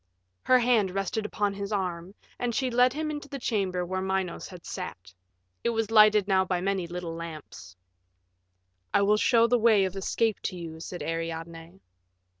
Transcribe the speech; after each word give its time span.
Her 0.41 0.57
hand 0.57 0.89
rested 0.89 1.27
upon 1.27 1.53
his 1.53 1.71
arm, 1.71 2.15
and 2.39 2.55
she 2.55 2.71
led 2.71 2.91
him 2.93 3.11
into 3.11 3.29
the 3.29 3.37
chamber 3.37 3.85
where 3.85 4.01
Minos 4.01 4.47
had 4.47 4.65
sat. 4.65 5.13
It 5.63 5.69
was 5.69 5.91
lighted 5.91 6.27
now 6.27 6.43
by 6.43 6.59
many 6.59 6.87
little 6.87 7.13
lamps. 7.13 7.75
"I 8.95 9.03
will 9.03 9.17
show 9.17 9.45
the 9.45 9.59
way 9.59 9.85
of 9.85 9.95
escape 9.95 10.39
to 10.45 10.55
you," 10.57 10.79
said 10.79 11.03
Ariadne. 11.03 11.81